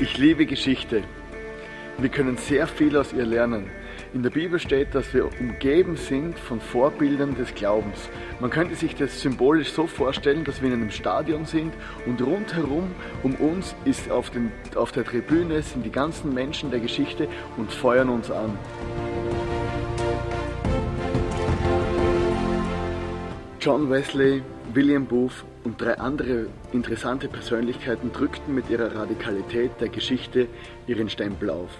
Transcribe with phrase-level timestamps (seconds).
[0.00, 1.02] Ich liebe Geschichte.
[1.98, 3.68] Wir können sehr viel aus ihr lernen.
[4.14, 8.08] In der Bibel steht, dass wir umgeben sind von Vorbildern des Glaubens.
[8.38, 11.74] Man könnte sich das symbolisch so vorstellen, dass wir in einem Stadion sind
[12.06, 12.92] und rundherum
[13.24, 17.26] um uns ist auf, den, auf der Tribüne sind die ganzen Menschen der Geschichte
[17.56, 18.56] und feuern uns an.
[23.60, 30.46] John Wesley, William Booth und drei andere interessante Persönlichkeiten drückten mit ihrer Radikalität der Geschichte
[30.86, 31.70] ihren Stempel auf.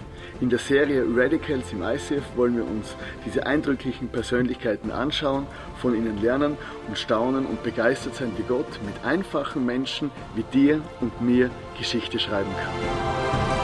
[0.41, 5.47] In der Serie Radicals im ICF wollen wir uns diese eindrücklichen Persönlichkeiten anschauen,
[5.81, 6.57] von ihnen lernen
[6.89, 12.19] und staunen und begeistert sein, wie Gott mit einfachen Menschen wie dir und mir Geschichte
[12.19, 13.58] schreiben kann.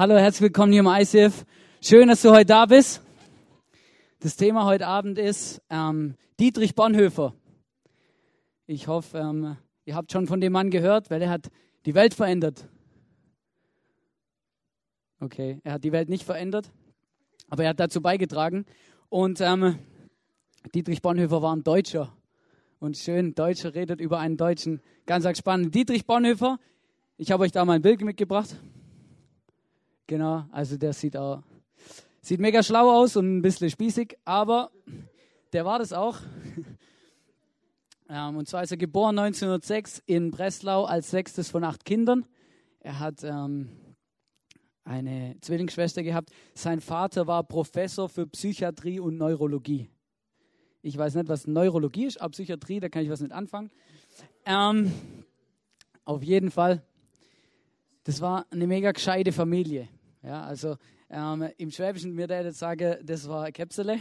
[0.00, 1.44] Hallo, herzlich willkommen hier im ICF.
[1.82, 3.02] Schön, dass du heute da bist.
[4.20, 7.34] Das Thema heute Abend ist ähm, Dietrich Bonhoeffer.
[8.66, 11.50] Ich hoffe, ähm, ihr habt schon von dem Mann gehört, weil er hat
[11.84, 12.66] die Welt verändert.
[15.20, 16.72] Okay, er hat die Welt nicht verändert,
[17.50, 18.64] aber er hat dazu beigetragen.
[19.10, 19.78] Und ähm,
[20.74, 22.10] Dietrich Bonhoeffer war ein Deutscher.
[22.78, 24.80] Und schön, Deutscher redet über einen Deutschen.
[25.04, 25.74] Ganz spannend.
[25.74, 26.58] Dietrich Bonhoeffer,
[27.18, 28.56] ich habe euch da mal ein Bild mitgebracht.
[30.10, 31.40] Genau, also der sieht auch,
[32.20, 34.72] sieht mega schlau aus und ein bisschen spießig, aber
[35.52, 36.18] der war das auch.
[38.12, 42.26] Ähm, und zwar ist er geboren 1906 in Breslau als sechstes von acht Kindern.
[42.80, 43.68] Er hat ähm,
[44.82, 46.30] eine Zwillingsschwester gehabt.
[46.54, 49.90] Sein Vater war Professor für Psychiatrie und Neurologie.
[50.82, 53.70] Ich weiß nicht, was Neurologie ist, aber Psychiatrie, da kann ich was mit anfangen.
[54.44, 54.90] Ähm,
[56.04, 56.82] auf jeden Fall,
[58.02, 59.88] das war eine mega gescheite Familie.
[60.22, 60.76] Ja, also
[61.08, 64.00] ähm, im Schwäbischen, mir der jetzt sagen, das war Käpsele.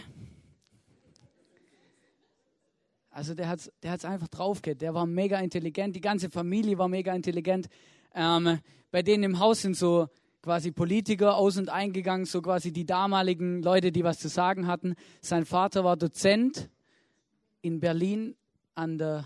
[3.10, 4.82] Also der hat es der hat's einfach drauf gehabt.
[4.82, 7.70] Der war mega intelligent, die ganze Familie war mega intelligent.
[8.14, 8.60] Ähm,
[8.92, 10.08] bei denen im Haus sind so
[10.42, 14.96] quasi Politiker aus und eingegangen, so quasi die damaligen Leute, die was zu sagen hatten.
[15.22, 16.70] Sein Vater war Dozent
[17.62, 18.36] in Berlin
[18.76, 19.26] an der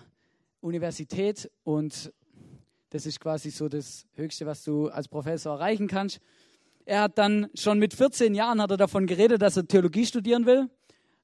[0.62, 2.13] Universität und
[2.89, 6.19] das ist quasi so das Höchste, was du als Professor erreichen kannst.
[6.85, 10.45] Er hat dann schon mit 14 Jahren hat er davon geredet, dass er Theologie studieren
[10.45, 10.69] will.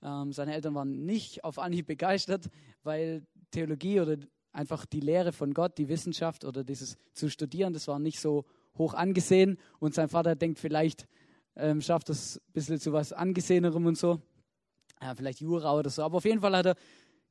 [0.02, 2.50] Ähm, seine Eltern waren nicht auf Anhieb begeistert,
[2.84, 4.18] weil Theologie oder
[4.54, 8.46] einfach die Lehre von Gott, die Wissenschaft oder dieses zu studieren, das war nicht so
[8.78, 9.58] hoch angesehen.
[9.80, 11.08] Und sein Vater denkt, vielleicht
[11.56, 14.22] ähm, schafft das ein bisschen zu was Angesehenerem und so.
[15.02, 16.04] Ja, vielleicht Jura oder so.
[16.04, 16.76] Aber auf jeden Fall hat er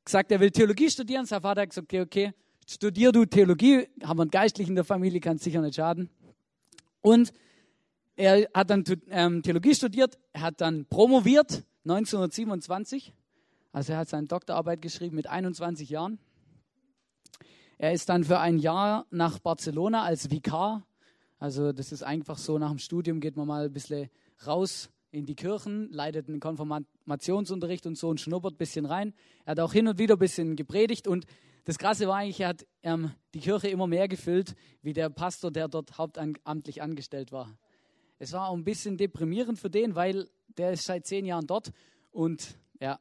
[0.05, 1.25] gesagt, er will Theologie studieren.
[1.25, 2.33] Sein Vater hat gesagt, okay, okay,
[2.67, 3.87] studier du Theologie.
[4.03, 6.09] Haben wir einen Geistlichen in der Familie, kann sicher nicht schaden.
[7.01, 7.33] Und
[8.19, 13.13] er hat dann ähm, Theologie studiert, er hat dann promoviert 1927.
[13.71, 16.19] Also er hat seine Doktorarbeit geschrieben mit 21 Jahren.
[17.77, 20.85] Er ist dann für ein Jahr nach Barcelona als Vikar.
[21.37, 24.09] Also das ist einfach so, nach dem Studium geht man mal ein bisschen
[24.45, 29.13] raus in die Kirchen, leitet einen Konfirmationsunterricht und so und schnuppert ein bisschen rein.
[29.45, 31.25] Er hat auch hin und wieder ein bisschen gepredigt und
[31.63, 35.51] das Krasse war eigentlich, er hat ähm, die Kirche immer mehr gefüllt, wie der Pastor,
[35.51, 37.57] der dort hauptamtlich angestellt war.
[38.19, 41.71] Es war auch ein bisschen deprimierend für den, weil der ist seit zehn Jahren dort
[42.11, 42.99] und ja,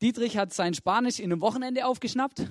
[0.00, 2.48] Dietrich hat sein Spanisch in einem Wochenende aufgeschnappt.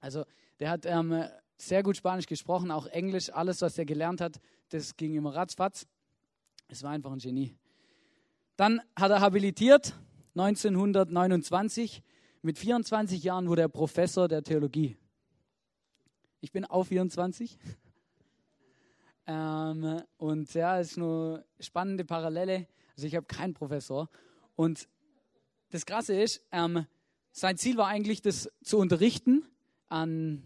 [0.00, 0.24] Also
[0.60, 1.24] der hat ähm,
[1.56, 4.38] sehr gut Spanisch gesprochen, auch Englisch, alles, was er gelernt hat,
[4.68, 5.86] das ging immer ratzfatz.
[6.68, 7.54] Es war einfach ein Genie.
[8.56, 9.94] Dann hat er habilitiert
[10.34, 12.02] 1929.
[12.42, 14.96] Mit 24 Jahren wurde er Professor der Theologie.
[16.40, 17.58] Ich bin auch 24.
[19.26, 22.66] Ähm, und ja, es ist eine spannende Parallele.
[22.94, 24.08] Also ich habe keinen Professor.
[24.54, 24.88] Und
[25.70, 26.86] das Krasse ist, ähm,
[27.32, 29.44] sein Ziel war eigentlich, das zu unterrichten
[29.88, 30.42] an,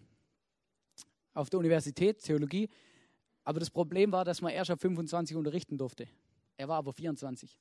[1.35, 2.69] auf der Universität, Theologie.
[3.45, 6.09] Aber das Problem war, dass man erst ab 25 unterrichten durfte.
[6.57, 7.59] Er war aber 24.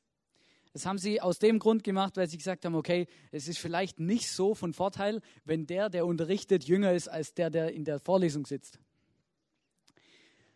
[0.74, 4.00] Das haben sie aus dem Grund gemacht, weil sie gesagt haben, okay, es ist vielleicht
[4.00, 8.00] nicht so von Vorteil, wenn der, der unterrichtet, jünger ist als der, der in der
[8.00, 8.80] Vorlesung sitzt.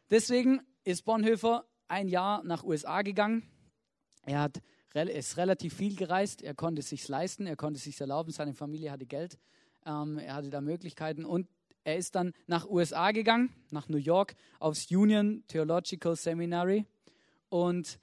[0.09, 3.43] Deswegen ist Bonhoeffer ein Jahr nach USA gegangen.
[4.25, 4.61] Er hat,
[4.93, 6.41] ist relativ viel gereist.
[6.41, 7.47] Er konnte es sich leisten.
[7.47, 8.31] Er konnte es sich erlauben.
[8.31, 9.37] Seine Familie hatte Geld.
[9.85, 11.25] Ähm, er hatte da Möglichkeiten.
[11.25, 11.47] Und
[11.83, 16.85] er ist dann nach USA gegangen, nach New York, aufs Union Theological Seminary.
[17.49, 17.99] Und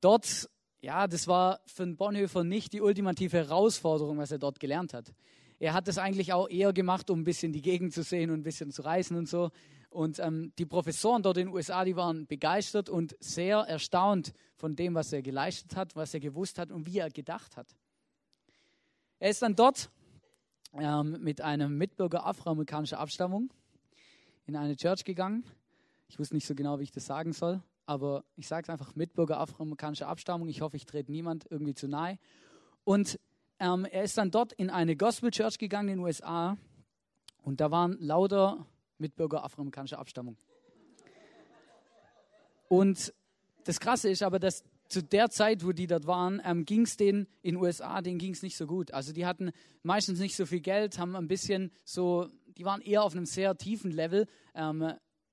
[0.00, 0.48] dort,
[0.80, 5.14] ja, das war für Bonhoeffer nicht die ultimative Herausforderung, was er dort gelernt hat.
[5.58, 8.40] Er hat das eigentlich auch eher gemacht, um ein bisschen die Gegend zu sehen und
[8.40, 9.50] ein bisschen zu reisen und so.
[9.96, 14.76] Und ähm, die Professoren dort in den USA, die waren begeistert und sehr erstaunt von
[14.76, 17.74] dem, was er geleistet hat, was er gewusst hat und wie er gedacht hat.
[19.18, 19.88] Er ist dann dort
[20.74, 23.50] ähm, mit einem Mitbürger afroamerikanischer Abstammung
[24.44, 25.44] in eine Church gegangen.
[26.08, 28.94] Ich wusste nicht so genau, wie ich das sagen soll, aber ich sage es einfach,
[28.96, 30.48] Mitbürger afroamerikanischer Abstammung.
[30.48, 32.18] Ich hoffe, ich trete niemand irgendwie zu nahe.
[32.84, 33.18] Und
[33.60, 36.58] ähm, er ist dann dort in eine Gospel Church gegangen in den USA
[37.42, 38.66] und da waren lauter
[38.98, 40.36] Mitbürger afroamerikanischer Abstammung.
[42.68, 43.12] Und
[43.64, 46.96] das Krasse ist aber, dass zu der Zeit, wo die dort waren, ähm, ging es
[46.96, 48.92] denen in den USA, denen ging es nicht so gut.
[48.92, 49.50] Also die hatten
[49.82, 53.56] meistens nicht so viel Geld, haben ein bisschen so, die waren eher auf einem sehr
[53.56, 54.92] tiefen Level, ähm,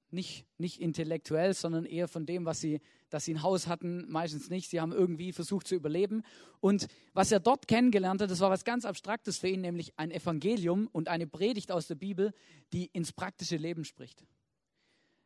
[0.09, 2.81] nicht, nicht intellektuell, sondern eher von dem, was sie,
[3.13, 4.71] dass sie ein Haus hatten, meistens nicht.
[4.71, 6.23] Sie haben irgendwie versucht zu überleben.
[6.59, 10.09] Und was er dort kennengelernt hat, das war was ganz Abstraktes für ihn, nämlich ein
[10.09, 12.33] Evangelium und eine Predigt aus der Bibel,
[12.73, 14.25] die ins praktische Leben spricht.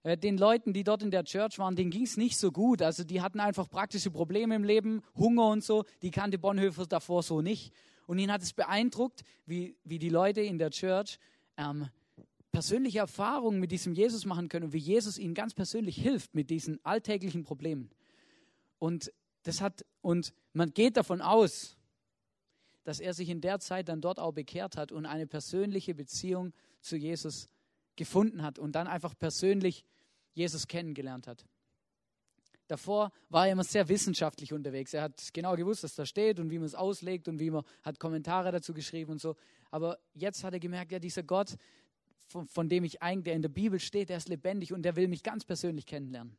[0.04, 2.81] Äh, den Leuten, die dort in der Church waren, denen ging es nicht so gut.
[2.81, 5.86] Also die hatten einfach praktische Probleme im Leben, Hunger und so.
[6.01, 7.74] Die kannte Bonhoeffer davor so nicht.
[8.06, 11.19] Und ihn hat es beeindruckt, wie, wie die Leute in der Church
[11.56, 11.88] ähm,
[12.57, 16.50] persönliche Erfahrungen mit diesem Jesus machen können und wie Jesus ihnen ganz persönlich hilft mit
[16.50, 17.92] diesen alltäglichen Problemen.
[18.80, 19.13] Und
[19.44, 21.77] das hat, und man geht davon aus,
[22.83, 26.51] dass er sich in der Zeit dann dort auch bekehrt hat und eine persönliche Beziehung
[26.81, 27.48] zu Jesus
[27.95, 29.86] gefunden hat und dann einfach persönlich
[30.33, 31.45] Jesus kennengelernt hat.
[32.65, 34.95] Davor war er immer sehr wissenschaftlich unterwegs.
[34.95, 37.63] Er hat genau gewusst, was da steht und wie man es auslegt und wie man
[37.83, 39.36] hat Kommentare dazu geschrieben und so.
[39.69, 41.56] Aber jetzt hat er gemerkt, ja, dieser Gott,
[42.27, 44.95] von, von dem ich eigentlich, der in der Bibel steht, der ist lebendig und der
[44.95, 46.38] will mich ganz persönlich kennenlernen.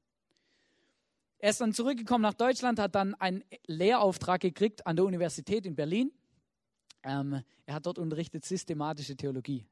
[1.38, 5.76] Er ist dann zurückgekommen nach Deutschland, hat dann einen Lehrauftrag gekriegt an der Universität in
[5.76, 6.12] Berlin.
[7.04, 9.64] Ähm, er hat dort unterrichtet systematische Theologie.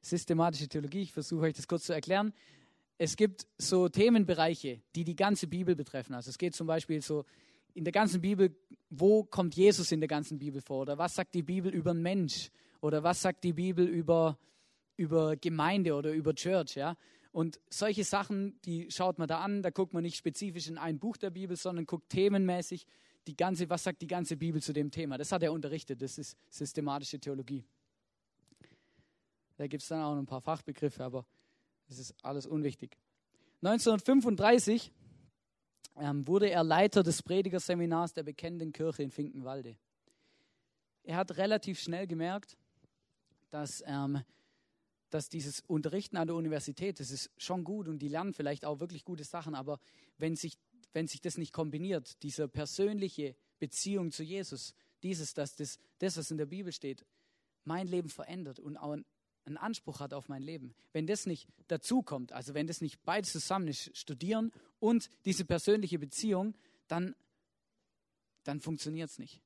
[0.00, 2.32] Systematische Theologie, ich versuche euch das kurz zu erklären.
[2.96, 6.14] Es gibt so Themenbereiche, die die ganze Bibel betreffen.
[6.14, 7.24] Also es geht zum Beispiel so
[7.74, 8.56] in der ganzen Bibel,
[8.88, 10.82] wo kommt Jesus in der ganzen Bibel vor?
[10.82, 12.50] Oder was sagt die Bibel über einen Mensch?
[12.80, 14.38] Oder was sagt die Bibel über
[14.96, 16.96] über Gemeinde oder über Church, ja.
[17.32, 21.00] Und solche Sachen, die schaut man da an, da guckt man nicht spezifisch in ein
[21.00, 22.86] Buch der Bibel, sondern guckt themenmäßig
[23.26, 25.18] die ganze, was sagt die ganze Bibel zu dem Thema.
[25.18, 27.64] Das hat er unterrichtet, das ist systematische Theologie.
[29.56, 31.26] Da gibt es dann auch noch ein paar Fachbegriffe, aber
[31.88, 32.96] das ist alles unwichtig.
[33.62, 34.92] 1935
[35.96, 39.76] ähm, wurde er Leiter des Predigerseminars der Bekennenden Kirche in Finkenwalde.
[41.02, 42.56] Er hat relativ schnell gemerkt,
[43.50, 44.22] dass ähm,
[45.14, 48.80] dass dieses Unterrichten an der Universität, das ist schon gut und die lernen vielleicht auch
[48.80, 49.78] wirklich gute Sachen, aber
[50.18, 50.58] wenn sich,
[50.92, 54.74] wenn sich das nicht kombiniert, diese persönliche Beziehung zu Jesus,
[55.04, 57.06] dieses, dass das, das, was in der Bibel steht,
[57.62, 60.74] mein Leben verändert und auch einen Anspruch hat auf mein Leben.
[60.92, 64.50] Wenn das nicht dazu kommt, also wenn das nicht beides zusammen ist, studieren
[64.80, 66.56] und diese persönliche Beziehung,
[66.88, 67.14] dann,
[68.42, 69.40] dann funktioniert es nicht.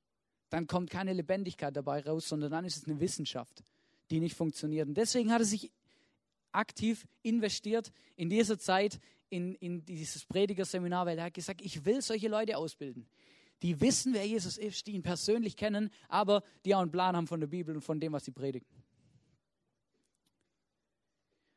[0.48, 3.62] Dann kommt keine Lebendigkeit dabei raus, sondern dann ist es eine Wissenschaft
[4.10, 4.94] die nicht funktionierten.
[4.94, 5.70] Deswegen hat er sich
[6.52, 8.98] aktiv investiert in dieser Zeit
[9.30, 13.06] in, in dieses Predigerseminar, weil er hat gesagt, ich will solche Leute ausbilden,
[13.62, 17.26] die wissen, wer Jesus ist, die ihn persönlich kennen, aber die auch einen Plan haben
[17.26, 18.66] von der Bibel und von dem, was sie predigen.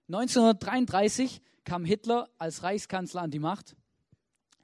[0.08, 3.78] 1933 kam Hitler als Reichskanzler an die Macht.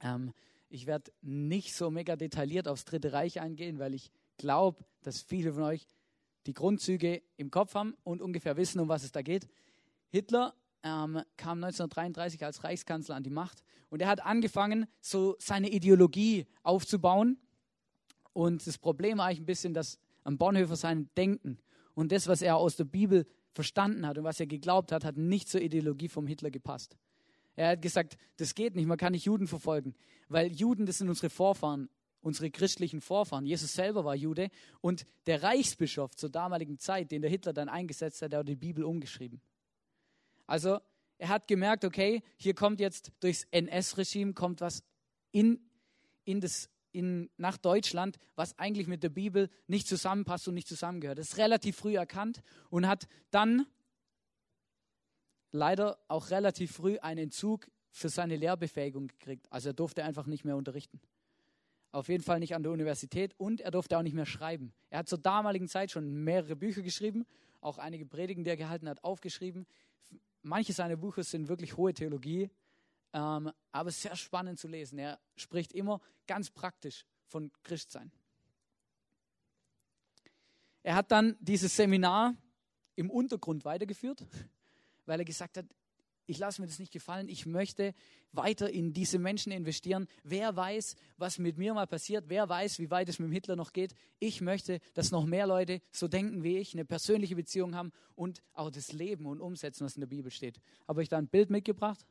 [0.02, 0.34] Ähm,
[0.70, 5.54] ich werde nicht so mega detailliert aufs Dritte Reich eingehen, weil ich glaube, dass viele
[5.54, 5.88] von euch
[6.48, 9.48] die Grundzüge im Kopf haben und ungefähr wissen, um was es da geht.
[10.10, 15.70] Hitler ähm, kam 1933 als Reichskanzler an die Macht und er hat angefangen, so seine
[15.70, 17.38] Ideologie aufzubauen.
[18.34, 21.60] Und das Problem war eigentlich ein bisschen, dass am Bonhoeffer sein Denken
[21.94, 25.18] und das, was er aus der Bibel verstanden hat und was er geglaubt hat, hat
[25.18, 26.96] nicht zur Ideologie vom Hitler gepasst.
[27.56, 29.96] Er hat gesagt, das geht nicht, man kann nicht Juden verfolgen,
[30.30, 31.90] weil Juden, das sind unsere Vorfahren
[32.28, 33.46] unsere christlichen Vorfahren.
[33.46, 34.50] Jesus selber war Jude
[34.82, 38.58] und der Reichsbischof zur damaligen Zeit, den der Hitler dann eingesetzt hat, der hat die
[38.58, 39.42] Bibel umgeschrieben.
[40.46, 40.80] Also
[41.18, 44.84] er hat gemerkt, okay, hier kommt jetzt durchs NS-Regime kommt was
[45.32, 45.60] in,
[46.26, 51.20] in das, in, nach Deutschland, was eigentlich mit der Bibel nicht zusammenpasst und nicht zusammengehört.
[51.20, 53.66] Das ist relativ früh erkannt und hat dann
[55.52, 59.48] leider auch relativ früh einen Entzug für seine Lehrbefähigung gekriegt.
[59.50, 61.00] Also er durfte einfach nicht mehr unterrichten.
[61.98, 64.72] Auf jeden Fall nicht an der Universität und er durfte auch nicht mehr schreiben.
[64.92, 67.26] Er hat zur damaligen Zeit schon mehrere Bücher geschrieben,
[67.60, 69.66] auch einige Predigen, die er gehalten hat, aufgeschrieben.
[70.44, 72.52] Manche seiner Bücher sind wirklich hohe Theologie,
[73.14, 75.00] ähm, aber sehr spannend zu lesen.
[75.00, 78.12] Er spricht immer ganz praktisch von Christsein.
[80.84, 82.36] Er hat dann dieses Seminar
[82.96, 84.24] im Untergrund weitergeführt,
[85.08, 85.66] weil er gesagt hat,
[86.28, 87.94] ich lasse mir das nicht gefallen, ich möchte
[88.34, 90.08] weiter in diese Menschen investieren.
[90.24, 93.56] Wer weiß, was mit mir mal passiert, wer weiß, wie weit es mit dem Hitler
[93.56, 93.96] noch geht.
[94.20, 98.44] Ich möchte, dass noch mehr Leute so denken wie ich, eine persönliche Beziehung haben und
[98.54, 100.60] auch das Leben und umsetzen, was in der Bibel steht.
[100.88, 102.06] Habe ich da ein Bild mitgebracht?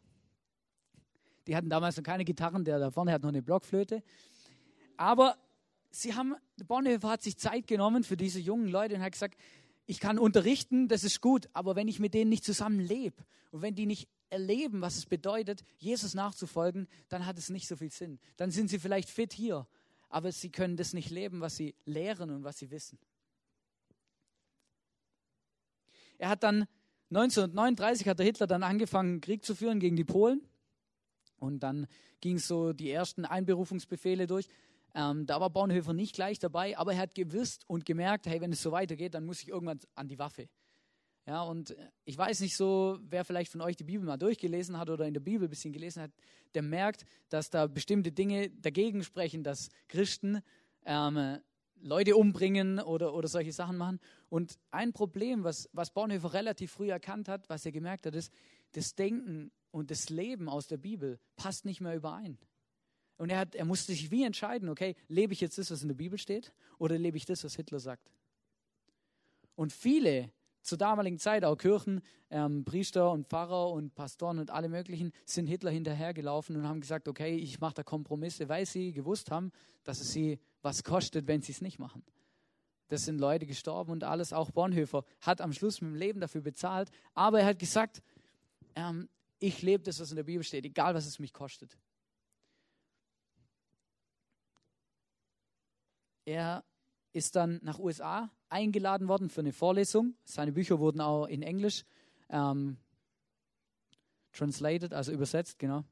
[1.47, 4.03] Die hatten damals noch keine Gitarren, der da vorne hat noch eine Blockflöte.
[4.97, 5.37] Aber
[5.91, 6.35] sie haben,
[6.67, 9.39] Bonhoeffer hat sich Zeit genommen für diese jungen Leute und hat gesagt,
[9.87, 13.63] ich kann unterrichten, das ist gut, aber wenn ich mit denen nicht zusammen lebe und
[13.63, 17.91] wenn die nicht erleben, was es bedeutet, Jesus nachzufolgen, dann hat es nicht so viel
[17.91, 18.19] Sinn.
[18.37, 19.67] Dann sind sie vielleicht fit hier,
[20.09, 22.99] aber sie können das nicht leben, was sie lehren und was sie wissen.
[26.19, 26.67] Er hat dann
[27.11, 30.41] 1939 hat der Hitler dann angefangen, Krieg zu führen gegen die Polen.
[31.39, 31.87] Und dann
[32.21, 34.49] ging so die ersten Einberufungsbefehle durch.
[34.97, 38.51] Ähm, da war Bonhoeffer nicht gleich dabei, aber er hat gewusst und gemerkt, hey, wenn
[38.51, 40.49] es so weitergeht, dann muss ich irgendwann an die Waffe.
[41.27, 44.79] Ja, und äh, ich weiß nicht so, wer vielleicht von euch die Bibel mal durchgelesen
[44.79, 46.13] hat oder in der Bibel ein bisschen gelesen hat,
[46.55, 50.41] der merkt, dass da bestimmte Dinge dagegen sprechen, dass Christen
[50.87, 51.41] ähm,
[51.83, 54.01] Leute umbringen oder, oder solche Sachen machen.
[54.31, 58.33] Und ein Problem, was, was Bonhoeffer relativ früh erkannt hat, was er gemerkt hat, ist,
[58.73, 62.39] das Denken und das Leben aus der Bibel passt nicht mehr überein.
[63.19, 65.89] Und er, hat, er musste sich wie entscheiden, okay, lebe ich jetzt das, was in
[65.89, 68.11] der Bibel steht, oder lebe ich das, was Hitler sagt?
[69.55, 70.31] Und viele
[70.67, 75.47] zur damaligen Zeit, auch Kirchen, ähm, Priester und Pfarrer und Pastoren und alle möglichen, sind
[75.47, 79.53] Hitler hinterhergelaufen und haben gesagt, okay, ich mache da Kompromisse, weil sie gewusst haben,
[79.85, 82.03] dass es sie was kostet, wenn sie es nicht machen.
[82.89, 84.33] Das sind Leute gestorben und alles.
[84.33, 86.91] Auch Bonhoeffer hat am Schluss mit dem Leben dafür bezahlt.
[87.15, 88.03] Aber er hat gesagt,
[88.75, 89.09] ähm,
[89.39, 91.77] ich lebe das, was in der Bibel steht, egal was es mich kostet.
[96.27, 96.65] Er
[97.13, 100.17] ist dann nach USA eingeladen worden für eine Vorlesung.
[100.25, 101.85] Seine Bücher wurden auch in Englisch
[102.29, 102.79] ähm,
[104.33, 105.85] translated, also übersetzt, genau.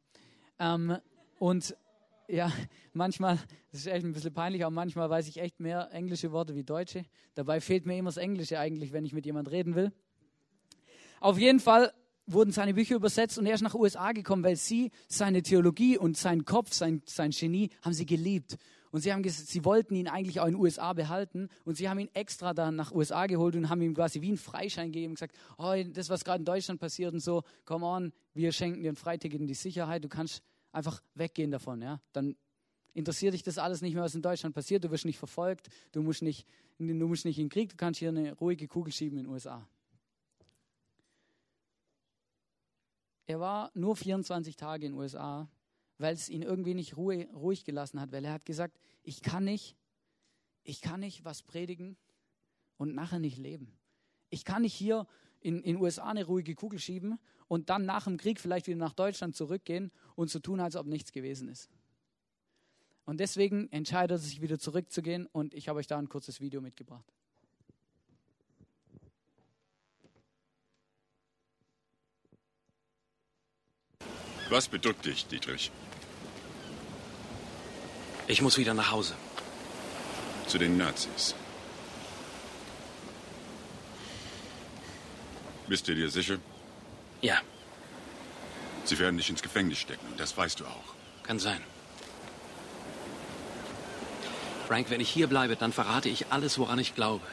[0.59, 0.99] Ähm,
[1.39, 1.77] und
[2.27, 2.53] ja,
[2.93, 3.39] manchmal,
[3.71, 6.65] das ist echt ein bisschen peinlich, aber manchmal weiß ich echt mehr englische Worte wie
[6.65, 7.05] deutsche.
[7.35, 9.93] Dabei fehlt mir immer das Englische eigentlich, wenn ich mit jemand reden will.
[11.21, 11.93] Auf jeden Fall
[12.27, 16.17] wurden seine Bücher übersetzt und er ist nach USA gekommen, weil sie seine Theologie und
[16.17, 18.59] sein Kopf, sein, sein Genie, haben sie geliebt.
[18.95, 21.49] Und sie haben gesagt, sie wollten ihn eigentlich auch in den USA behalten.
[21.65, 24.37] Und sie haben ihn extra dann nach USA geholt und haben ihm quasi wie einen
[24.37, 28.13] Freischein gegeben und gesagt, oh, das, was gerade in Deutschland passiert und so, come on,
[28.35, 32.01] wir schenken dir ein Freiticket in die Sicherheit, du kannst einfach weggehen davon, ja.
[32.13, 32.37] Dann
[32.93, 36.01] interessiert dich das alles nicht mehr, was in Deutschland passiert, du wirst nicht verfolgt, du
[36.01, 36.47] musst nicht,
[36.79, 39.33] du musst nicht in den Krieg, du kannst hier eine ruhige Kugel schieben in den
[39.33, 39.69] USA.
[43.27, 45.49] Er war nur 24 Tage in den USA
[45.99, 49.45] weil es ihn irgendwie nicht Ruhe, ruhig gelassen hat, weil er hat gesagt, ich kann
[49.45, 49.77] nicht,
[50.63, 51.97] ich kann nicht was predigen
[52.77, 53.77] und nachher nicht leben.
[54.31, 55.07] Ich kann nicht hier
[55.41, 58.95] in den USA eine ruhige Kugel schieben und dann nach dem Krieg vielleicht wieder nach
[58.95, 61.71] Deutschland zurückgehen und so tun, als ob nichts gewesen ist.
[63.05, 66.61] Und deswegen entscheidet er sich wieder zurückzugehen und ich habe euch da ein kurzes Video
[66.61, 67.13] mitgebracht.
[74.51, 75.71] Was bedrückt dich, Dietrich?
[78.27, 79.15] Ich muss wieder nach Hause.
[80.47, 81.35] Zu den Nazis.
[85.67, 86.39] Bist du dir sicher?
[87.23, 87.41] Ja.
[88.85, 90.95] Sie werden dich ins Gefängnis stecken, das weißt du auch.
[91.23, 91.61] Kann sein.
[94.69, 97.25] Frank, wenn ich hier bleibe, dann verrate ich alles, woran ich glaube.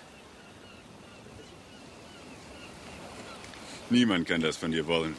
[3.89, 5.15] Niemand kann das von dir wollen.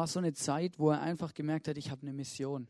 [0.00, 2.66] War so eine Zeit, wo er einfach gemerkt hat, ich habe eine Mission.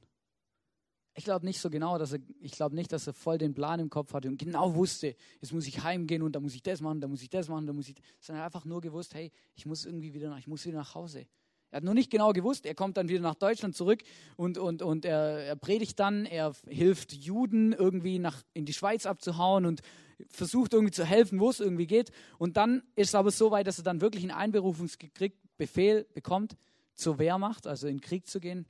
[1.14, 3.78] Ich glaube nicht so genau, dass er, ich glaube nicht, dass er voll den Plan
[3.78, 6.80] im Kopf hatte und genau wusste, jetzt muss ich heimgehen und da muss ich das
[6.80, 9.64] machen, da muss ich das machen, da muss ich, sondern einfach nur gewusst, hey, ich
[9.64, 11.24] muss irgendwie wieder nach, ich muss wieder nach Hause.
[11.70, 14.02] Er hat nur nicht genau gewusst, er kommt dann wieder nach Deutschland zurück
[14.34, 19.06] und, und, und er, er predigt dann, er hilft Juden irgendwie nach, in die Schweiz
[19.06, 19.82] abzuhauen und
[20.30, 22.10] versucht irgendwie zu helfen, wo es irgendwie geht.
[22.38, 26.56] Und dann ist es aber so weit, dass er dann wirklich einen Einberufungsbefehl bekommt
[26.94, 28.66] zur Wehrmacht, also in den Krieg zu gehen.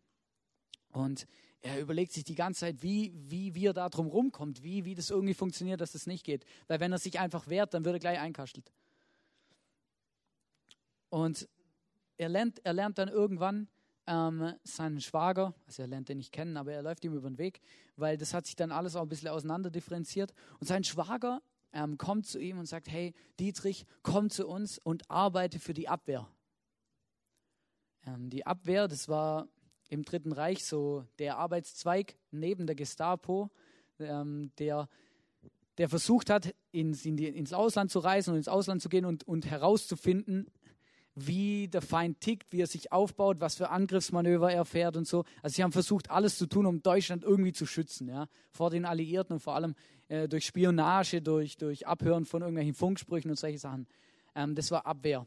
[0.93, 1.27] Und
[1.63, 4.95] er überlegt sich die ganze Zeit, wie, wie, wie er da drum rumkommt, wie, wie
[4.95, 6.45] das irgendwie funktioniert, dass das nicht geht.
[6.69, 8.73] Weil wenn er sich einfach wehrt, dann wird er gleich einkastelt.
[11.11, 11.49] Und
[12.17, 13.69] er lernt, er lernt dann irgendwann
[14.07, 17.39] ähm, seinen Schwager, also er lernt den nicht kennen, aber er läuft ihm über den
[17.39, 17.61] Weg,
[17.97, 20.33] weil das hat sich dann alles auch ein bisschen auseinander differenziert.
[20.61, 25.11] Und sein Schwager ähm, kommt zu ihm und sagt, hey Dietrich, komm zu uns und
[25.11, 26.29] arbeite für die Abwehr.
[28.07, 29.49] Ähm, die Abwehr, das war
[29.89, 33.51] im Dritten Reich so der Arbeitszweig neben der Gestapo,
[33.99, 34.89] ähm, der
[35.81, 39.07] der versucht hat, ins, in die, ins Ausland zu reisen und ins Ausland zu gehen
[39.07, 40.47] und, und herauszufinden,
[41.15, 45.25] wie der Feind tickt, wie er sich aufbaut, was für Angriffsmanöver er fährt und so.
[45.43, 48.85] Also sie haben versucht, alles zu tun, um Deutschland irgendwie zu schützen, ja, vor den
[48.85, 49.75] Alliierten und vor allem
[50.09, 53.87] äh, durch Spionage, durch, durch Abhören von irgendwelchen Funksprüchen und solche Sachen.
[54.35, 55.27] Ähm, das war Abwehr.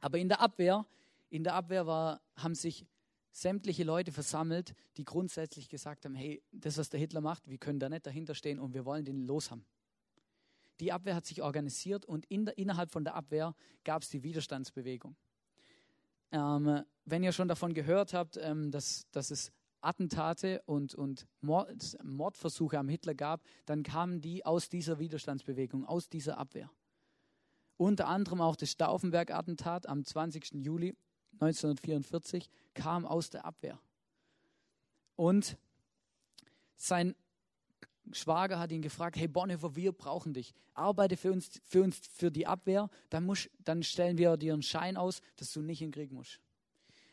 [0.00, 0.86] Aber in der Abwehr,
[1.30, 2.86] in der Abwehr war, haben sich
[3.32, 7.80] sämtliche Leute versammelt, die grundsätzlich gesagt haben, hey, das, was der Hitler macht, wir können
[7.80, 9.66] da nicht dahinter stehen und wir wollen den loshaben.
[10.80, 13.54] Die Abwehr hat sich organisiert und in der, innerhalb von der Abwehr
[13.84, 15.16] gab es die Widerstandsbewegung.
[16.30, 21.96] Ähm, wenn ihr schon davon gehört habt, ähm, dass, dass es Attentate und, und Mord,
[22.02, 26.70] Mordversuche am Hitler gab, dann kamen die aus dieser Widerstandsbewegung, aus dieser Abwehr.
[27.76, 30.54] Unter anderem auch das Stauffenberg-Attentat am 20.
[30.54, 30.94] Juli
[31.40, 33.78] 1944 kam aus der Abwehr.
[35.16, 35.56] Und
[36.76, 37.14] sein
[38.12, 40.52] Schwager hat ihn gefragt, hey Bonhoeffer, wir brauchen dich.
[40.74, 44.62] Arbeite für uns, für uns, für die Abwehr, dann, musst, dann stellen wir dir einen
[44.62, 46.40] Schein aus, dass du nicht in den Krieg musst.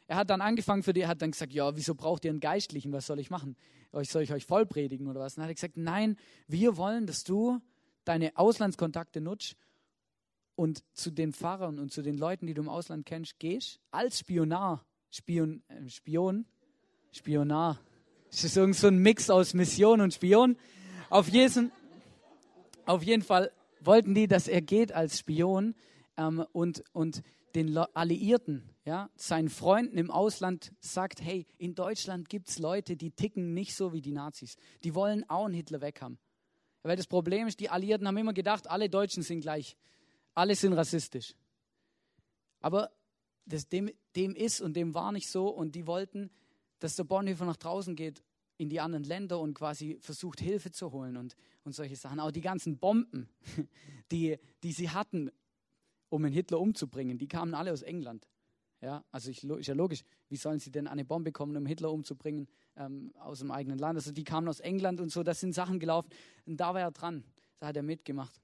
[0.08, 2.92] Er hat dann angefangen für die, hat dann gesagt, ja, wieso braucht ihr einen Geistlichen,
[2.92, 3.56] was soll ich machen?
[3.94, 5.36] Soll ich euch voll predigen oder was?
[5.36, 7.62] Dann hat er gesagt, nein, wir wollen, dass du
[8.04, 9.56] deine Auslandskontakte nutzt
[10.62, 14.20] und zu den Pfarrern und zu den Leuten, die du im Ausland kennst, gehst, als
[14.20, 16.46] Spionar, Spion, äh, Spion,
[17.12, 17.80] Spionar,
[18.30, 20.56] das ist irgend so ein Mix aus Mission und Spion,
[21.10, 21.72] auf jeden,
[22.86, 25.74] auf jeden Fall wollten die, dass er geht als Spion
[26.16, 27.24] ähm, und, und
[27.56, 33.10] den Alliierten, ja, seinen Freunden im Ausland sagt, hey, in Deutschland gibt es Leute, die
[33.10, 34.58] ticken nicht so wie die Nazis.
[34.84, 36.20] Die wollen auch einen Hitler weghaben.
[36.84, 39.76] Weil das Problem ist, die Alliierten haben immer gedacht, alle Deutschen sind gleich.
[40.34, 41.36] Alle sind rassistisch.
[42.60, 42.92] Aber
[43.46, 46.30] das, dem, dem ist und dem war nicht so und die wollten,
[46.80, 48.24] dass der Bonhoeffer nach draußen geht
[48.58, 52.20] in die anderen Länder und quasi versucht, Hilfe zu holen und, und solche Sachen.
[52.20, 53.28] Auch die ganzen Bomben,
[54.12, 55.32] die, die sie hatten,
[56.10, 58.28] um einen Hitler umzubringen, die kamen alle aus England.
[58.82, 61.92] Ja, also ich, ist ja logisch, wie sollen sie denn eine Bombe bekommen, um Hitler
[61.92, 63.98] umzubringen ähm, aus dem eigenen Land?
[63.98, 66.10] Also die kamen aus England und so, das sind Sachen gelaufen.
[66.46, 67.24] Und da war er dran,
[67.60, 68.42] da hat er mitgemacht.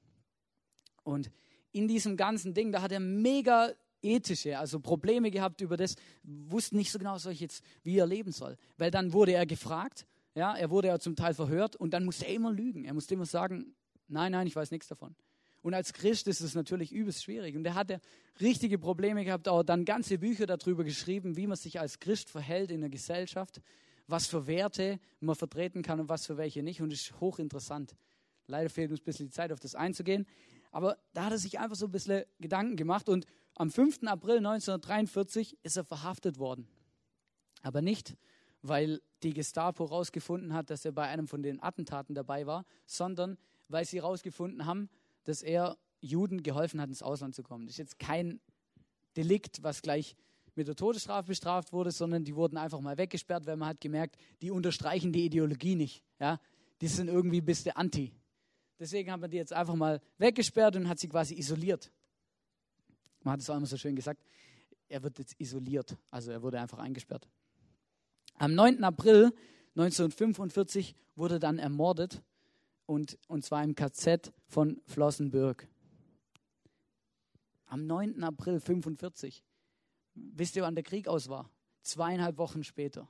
[1.04, 1.32] Und
[1.78, 6.76] in diesem ganzen Ding, da hat er mega ethische, also Probleme gehabt über das, wusste
[6.76, 8.58] nicht so genau, was ich jetzt, wie er leben soll.
[8.78, 12.26] Weil dann wurde er gefragt, ja, er wurde ja zum Teil verhört und dann musste
[12.26, 12.86] er immer lügen.
[12.86, 13.76] Er musste immer sagen,
[14.08, 15.16] nein, nein, ich weiß nichts davon.
[15.62, 17.56] Und als Christ ist es natürlich übelst schwierig.
[17.56, 18.00] Und er hatte
[18.40, 22.72] richtige Probleme gehabt, auch dann ganze Bücher darüber geschrieben, wie man sich als Christ verhält
[22.72, 23.62] in der Gesellschaft,
[24.06, 26.82] was für Werte man vertreten kann und was für welche nicht.
[26.82, 27.96] Und es ist hochinteressant.
[28.46, 30.26] Leider fehlt uns ein bisschen die Zeit, auf das einzugehen.
[30.72, 33.26] Aber da hat er sich einfach so ein bisschen Gedanken gemacht und
[33.56, 34.04] am 5.
[34.04, 36.68] April 1943 ist er verhaftet worden.
[37.64, 38.16] Aber nicht,
[38.62, 43.38] weil die Gestapo herausgefunden hat, dass er bei einem von den Attentaten dabei war, sondern
[43.68, 44.90] weil sie herausgefunden haben,
[45.24, 47.66] dass er Juden geholfen hat, ins Ausland zu kommen.
[47.66, 48.40] Das ist jetzt kein
[49.16, 50.16] Delikt, was gleich
[50.56, 54.18] mit der Todesstrafe bestraft wurde, sondern die wurden einfach mal weggesperrt, weil man hat gemerkt,
[54.42, 56.04] die unterstreichen die Ideologie nicht.
[56.20, 56.40] Ja?
[56.82, 58.12] Die sind irgendwie ein bisschen anti.
[58.80, 61.92] Deswegen hat man die jetzt einfach mal weggesperrt und hat sie quasi isoliert.
[63.22, 64.22] Man hat es auch immer so schön gesagt,
[64.88, 67.28] er wird jetzt isoliert, also er wurde einfach eingesperrt.
[68.36, 68.84] Am 9.
[68.84, 69.34] April
[69.76, 72.22] 1945 wurde dann ermordet
[72.86, 75.68] und, und zwar im KZ von Flossenbürg.
[77.66, 78.24] Am 9.
[78.24, 79.44] April 1945.
[80.16, 81.50] Wisst ihr, wann der Krieg aus war?
[81.82, 83.08] Zweieinhalb Wochen später.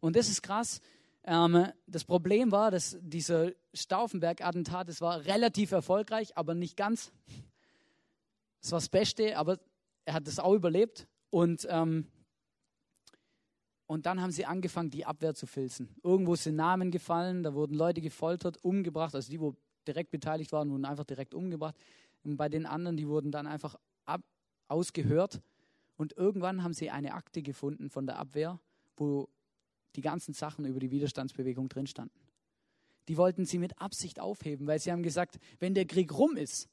[0.00, 0.80] Und das ist krass.
[1.24, 7.12] Ähm, das Problem war, dass dieser Stauffenberg-Attentat, das war relativ erfolgreich, aber nicht ganz.
[8.60, 9.58] Das war das Beste, aber
[10.04, 11.06] er hat das auch überlebt.
[11.30, 12.06] Und, ähm,
[13.86, 15.94] und dann haben sie angefangen, die Abwehr zu filzen.
[16.02, 19.14] Irgendwo sind Namen gefallen, da wurden Leute gefoltert, umgebracht.
[19.14, 19.54] Also die, wo
[19.86, 21.76] direkt beteiligt waren, wurden einfach direkt umgebracht.
[22.24, 24.22] Und bei den anderen, die wurden dann einfach ab,
[24.68, 25.40] ausgehört.
[25.96, 28.58] Und irgendwann haben sie eine Akte gefunden von der Abwehr,
[28.96, 29.28] wo
[29.96, 32.18] die ganzen Sachen über die Widerstandsbewegung drin standen.
[33.08, 36.68] Die wollten sie mit Absicht aufheben, weil sie haben gesagt, wenn der Krieg rum ist,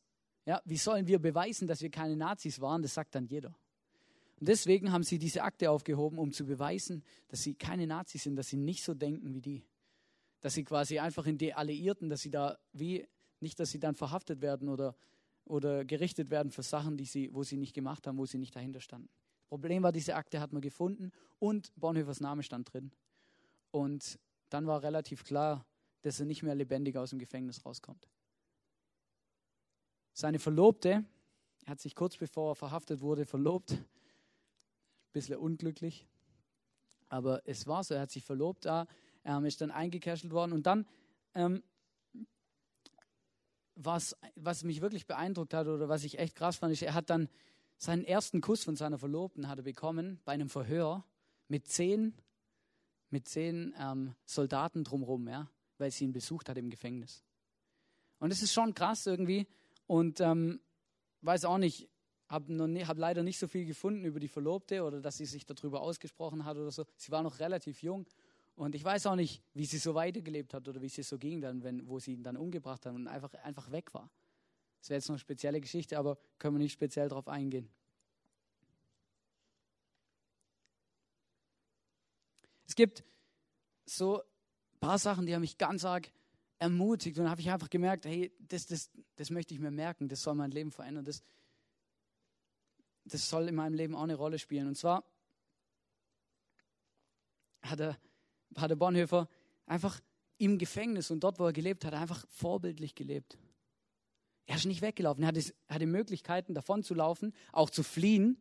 [0.45, 2.81] ja, wie sollen wir beweisen, dass wir keine Nazis waren?
[2.81, 3.55] Das sagt dann jeder.
[4.39, 8.35] Und deswegen haben sie diese Akte aufgehoben, um zu beweisen, dass sie keine Nazis sind,
[8.35, 9.65] dass sie nicht so denken wie die.
[10.39, 13.05] Dass sie quasi einfach in die Alliierten, dass sie da wie,
[13.41, 14.95] nicht, dass sie dann verhaftet werden oder,
[15.43, 18.55] oder gerichtet werden für Sachen, die sie, wo sie nicht gemacht haben, wo sie nicht
[18.55, 19.09] dahinter standen.
[19.49, 22.91] Problem war, diese Akte hat man gefunden und Bonhoeffers Name stand drin.
[23.71, 25.65] Und dann war relativ klar,
[26.01, 28.09] dass er nicht mehr lebendig aus dem Gefängnis rauskommt.
[30.13, 31.05] Seine Verlobte,
[31.65, 33.77] er hat sich kurz bevor er verhaftet wurde verlobt,
[35.13, 36.05] bisschen unglücklich,
[37.09, 38.85] aber es war so, er hat sich verlobt da,
[39.23, 40.53] ähm, ist dann eingecashelt worden.
[40.53, 40.85] Und dann
[41.33, 41.63] ähm,
[43.81, 47.09] was, was mich wirklich beeindruckt hat oder was ich echt krass fand, ist, er hat
[47.09, 47.29] dann
[47.77, 51.05] seinen ersten Kuss von seiner Verlobten hatte bekommen bei einem Verhör
[51.47, 52.13] mit zehn,
[53.09, 57.23] mit zehn ähm, Soldaten drumherum, ja, weil sie ihn besucht hat im Gefängnis.
[58.19, 59.47] Und es ist schon krass irgendwie.
[59.87, 60.59] Und ähm,
[61.21, 61.89] weiß auch nicht,
[62.27, 62.53] habe
[62.87, 66.45] hab leider nicht so viel gefunden über die Verlobte oder dass sie sich darüber ausgesprochen
[66.45, 66.85] hat oder so.
[66.95, 68.05] Sie war noch relativ jung.
[68.55, 71.41] Und ich weiß auch nicht, wie sie so weitergelebt hat oder wie es so ging,
[71.41, 74.11] dann, wenn, wo sie ihn dann umgebracht hat und einfach, einfach weg war.
[74.81, 77.69] Das wäre jetzt noch eine spezielle Geschichte, aber können wir nicht speziell darauf eingehen.
[82.69, 83.03] Es gibt
[83.87, 86.11] so ein paar Sachen, die haben mich ganz arg
[86.59, 90.21] ermutigt und habe ich einfach gemerkt, hey, das, das, das möchte ich mir merken, das
[90.21, 91.23] soll mein Leben verändern, das,
[93.05, 94.67] das soll in meinem Leben auch eine Rolle spielen.
[94.67, 95.03] Und zwar
[97.63, 97.97] hat er
[98.53, 99.27] Pater Bonhoeffer
[99.65, 99.99] einfach
[100.37, 103.39] im Gefängnis und dort, wo er gelebt hat, einfach vorbildlich gelebt.
[104.45, 105.23] Er ist nicht weggelaufen.
[105.23, 108.37] Er hatte, hatte Möglichkeiten, davon zu laufen, auch zu fliehen.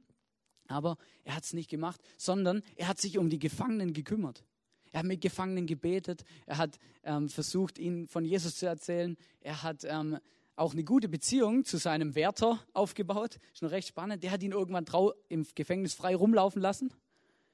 [0.68, 4.44] Aber er hat es nicht gemacht, sondern er hat sich um die Gefangenen gekümmert.
[4.92, 6.24] Er hat mit Gefangenen gebetet.
[6.46, 9.16] Er hat ähm, versucht, ihnen von Jesus zu erzählen.
[9.40, 10.18] Er hat ähm,
[10.57, 13.38] auch eine gute Beziehung zu seinem Wärter aufgebaut.
[13.52, 14.22] Ist noch recht spannend.
[14.22, 14.87] Der hat ihn irgendwann
[15.28, 16.92] im Gefängnis frei rumlaufen lassen,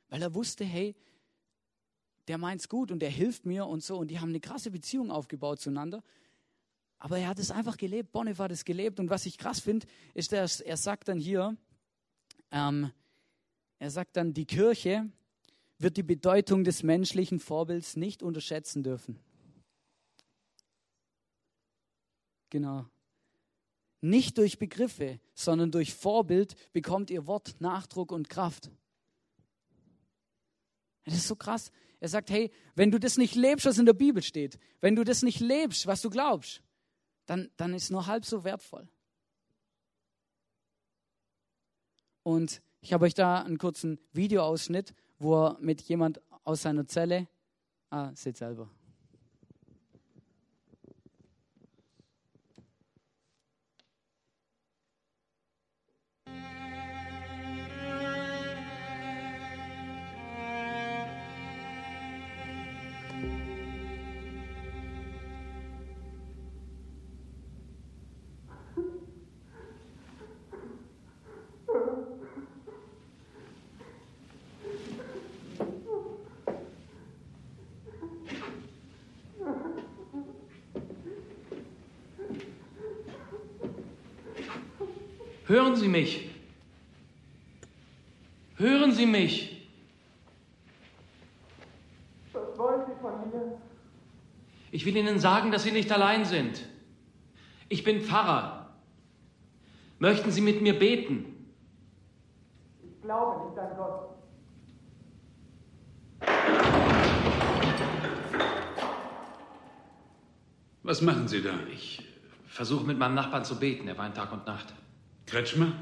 [0.09, 0.95] weil er wusste, hey,
[2.29, 3.99] der meint's gut und der hilft mir und so.
[3.99, 6.03] Und die haben eine krasse Beziehung aufgebaut zueinander.
[6.99, 8.13] Aber er hat es einfach gelebt.
[8.13, 8.99] Bonhoeffer hat es gelebt.
[8.99, 11.57] Und was ich krass finde, ist, dass er sagt dann hier,
[12.51, 12.91] ähm,
[13.79, 15.11] er sagt dann, die Kirche
[15.79, 19.19] wird die Bedeutung des menschlichen Vorbilds nicht unterschätzen dürfen.
[22.51, 22.87] Genau.
[24.01, 28.71] Nicht durch Begriffe, sondern durch Vorbild bekommt ihr Wort Nachdruck und Kraft.
[31.05, 31.71] Das ist so krass.
[32.01, 35.05] Er sagt, hey, wenn du das nicht lebst, was in der Bibel steht, wenn du
[35.05, 36.63] das nicht lebst, was du glaubst,
[37.27, 38.89] dann, dann ist es nur halb so wertvoll.
[42.23, 47.27] Und ich habe euch da einen kurzen Videoausschnitt, wo er mit jemand aus seiner Zelle,
[47.89, 48.69] ah, seht selber.
[85.47, 86.31] Hören Sie mich.
[88.57, 89.69] Hören Sie mich.
[92.33, 93.59] Was wollen Sie von mir?
[94.71, 96.65] Ich will Ihnen sagen, dass Sie nicht allein sind.
[97.69, 98.75] Ich bin Pfarrer.
[99.99, 101.27] Möchten Sie mit mir beten?
[102.83, 104.11] Ich glaube nicht an Gott.
[110.83, 111.53] Was machen Sie da?
[111.73, 112.03] Ich
[112.47, 113.89] versuche mit meinem Nachbarn zu beten.
[113.89, 114.75] Er weint Tag und Nacht.
[115.27, 115.73] Kretschmer?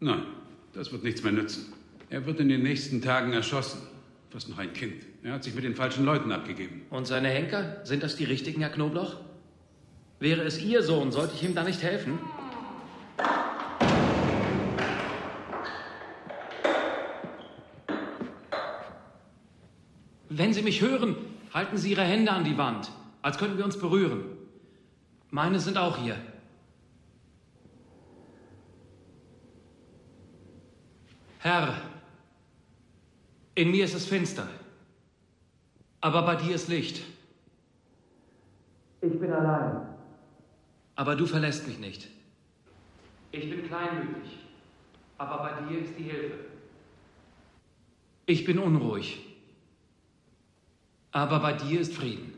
[0.00, 0.22] Nein,
[0.72, 1.72] das wird nichts mehr nützen.
[2.10, 3.80] Er wird in den nächsten Tagen erschossen.
[4.30, 5.04] Fast noch ein Kind.
[5.22, 6.82] Er hat sich mit den falschen Leuten abgegeben.
[6.90, 7.84] Und seine Henker?
[7.84, 9.16] Sind das die richtigen, Herr Knobloch?
[10.20, 12.18] Wäre es Ihr Sohn, sollte ich ihm da nicht helfen?
[20.28, 21.16] Wenn Sie mich hören,
[21.52, 22.90] halten Sie Ihre Hände an die Wand,
[23.20, 24.24] als könnten wir uns berühren.
[25.30, 26.16] Meine sind auch hier.
[31.42, 31.76] Herr,
[33.56, 34.46] in mir ist es finster,
[36.00, 37.02] aber bei dir ist Licht.
[39.00, 39.88] Ich bin allein.
[40.94, 42.06] Aber du verlässt mich nicht.
[43.32, 44.38] Ich bin kleinmütig,
[45.18, 46.38] aber bei dir ist die Hilfe.
[48.26, 49.18] Ich bin unruhig,
[51.10, 52.31] aber bei dir ist Frieden.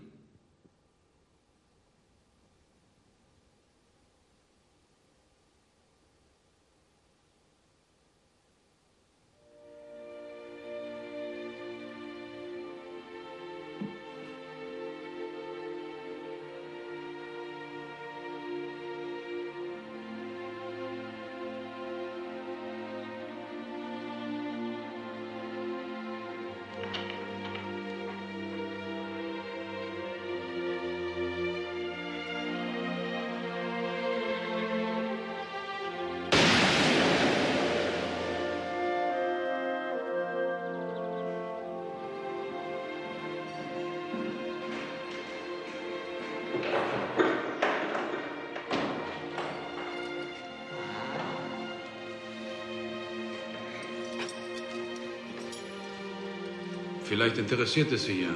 [57.05, 58.31] Vielleicht interessiert es Sie ja.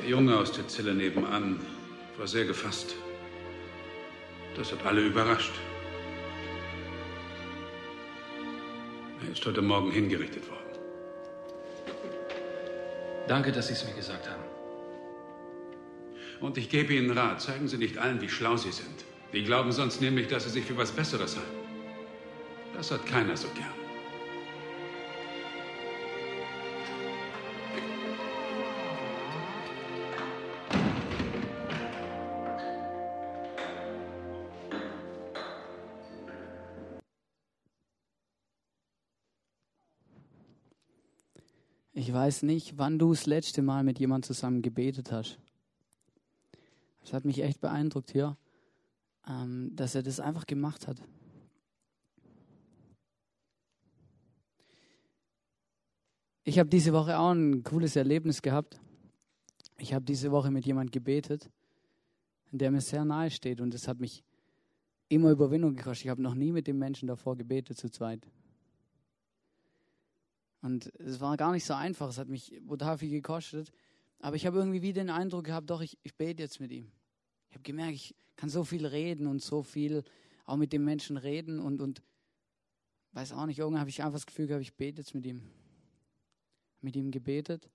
[0.00, 1.60] Der Junge aus der Zelle nebenan
[2.16, 2.96] war sehr gefasst.
[4.56, 5.52] Das hat alle überrascht.
[9.24, 10.62] Er ist heute Morgen hingerichtet worden.
[13.28, 14.42] Danke, dass Sie es mir gesagt haben.
[16.40, 19.04] Und ich gebe Ihnen Rat, zeigen Sie nicht allen, wie schlau Sie sind.
[19.32, 21.50] Die glauben sonst nämlich, dass Sie sich für was Besseres halten.
[22.74, 23.85] Das hat keiner so gern.
[42.26, 45.38] Weiß nicht, wann du das letzte Mal mit jemandem zusammen gebetet hast.
[47.02, 48.36] Das hat mich echt beeindruckt hier,
[49.28, 51.00] ähm, dass er das einfach gemacht hat.
[56.42, 58.80] Ich habe diese Woche auch ein cooles Erlebnis gehabt.
[59.78, 61.48] Ich habe diese Woche mit jemandem gebetet,
[62.50, 64.24] der mir sehr nahe steht und das hat mich
[65.08, 66.06] immer Überwindung gekostet.
[66.06, 68.26] Ich habe noch nie mit dem Menschen davor gebetet zu zweit.
[70.66, 73.70] Und es war gar nicht so einfach, es hat mich brutal viel gekostet.
[74.18, 76.90] Aber ich habe irgendwie wieder den Eindruck gehabt, doch, ich, ich bete jetzt mit ihm.
[77.48, 80.02] Ich habe gemerkt, ich kann so viel reden und so viel
[80.44, 82.02] auch mit dem Menschen reden und, und
[83.12, 85.40] weiß auch nicht, irgendwann habe ich einfach das Gefühl gehabt, ich bete jetzt mit ihm.
[86.80, 87.70] Mit ihm gebetet.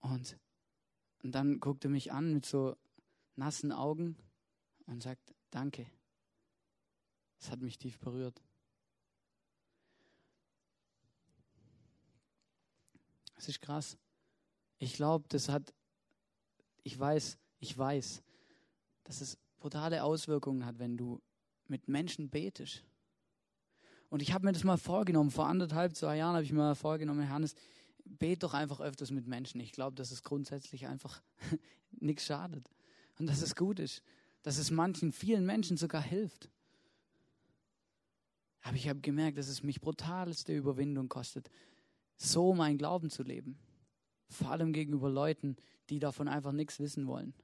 [0.00, 0.36] Und,
[1.22, 2.76] und dann guckt er mich an mit so
[3.36, 4.18] nassen Augen
[4.84, 5.86] und sagt, danke.
[7.38, 8.42] Das hat mich tief berührt.
[13.44, 13.98] Das ist krass.
[14.78, 15.74] Ich glaube, das hat,
[16.82, 18.22] ich weiß, ich weiß,
[19.02, 21.20] dass es brutale Auswirkungen hat, wenn du
[21.68, 22.82] mit Menschen betest.
[24.08, 26.74] Und ich habe mir das mal vorgenommen, vor anderthalb, zwei Jahren habe ich mir mal
[26.74, 27.54] vorgenommen, Hannes,
[28.06, 29.60] bet doch einfach öfters mit Menschen.
[29.60, 31.22] Ich glaube, dass es grundsätzlich einfach
[31.90, 32.70] nichts schadet.
[33.18, 34.02] Und dass es gut ist.
[34.42, 36.48] Dass es manchen, vielen Menschen sogar hilft.
[38.62, 41.50] Aber ich habe gemerkt, dass es mich brutalste Überwindung kostet,
[42.16, 43.58] so mein Glauben zu leben.
[44.28, 45.56] Vor allem gegenüber Leuten,
[45.90, 47.34] die davon einfach nichts wissen wollen.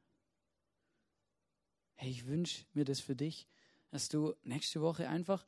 [1.95, 3.47] Hey, ich wünsche mir das für dich,
[3.91, 5.47] dass du nächste Woche einfach,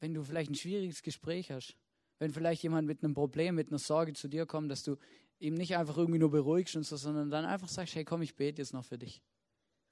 [0.00, 1.76] wenn du vielleicht ein schwieriges Gespräch hast,
[2.18, 4.96] wenn vielleicht jemand mit einem Problem, mit einer Sorge zu dir kommt, dass du
[5.38, 8.34] ihm nicht einfach irgendwie nur beruhigst und so, sondern dann einfach sagst, hey komm, ich
[8.34, 9.22] bete jetzt noch für dich.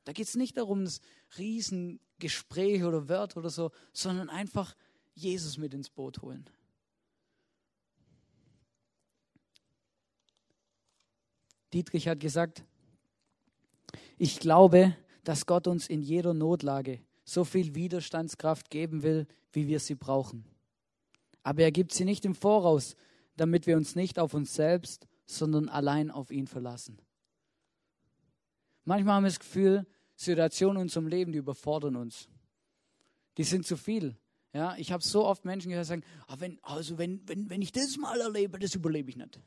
[0.04, 1.00] Da geht es nicht darum, das
[1.36, 4.76] Riesengespräch oder Wörter oder so, sondern einfach
[5.14, 6.48] Jesus mit ins Boot holen.
[11.72, 12.64] Dietrich hat gesagt,
[14.18, 19.80] ich glaube, dass Gott uns in jeder Notlage so viel Widerstandskraft geben will, wie wir
[19.80, 20.44] sie brauchen.
[21.42, 22.96] Aber er gibt sie nicht im Voraus,
[23.36, 26.98] damit wir uns nicht auf uns selbst, sondern allein auf ihn verlassen.
[28.84, 32.28] Manchmal haben wir das Gefühl, Situationen in unserem Leben, die überfordern uns.
[33.36, 34.16] Die sind zu viel.
[34.52, 37.72] Ja, ich habe so oft Menschen gehört sagen, ah, wenn, also wenn, wenn, wenn ich
[37.72, 39.40] das mal erlebe, das überlebe ich nicht.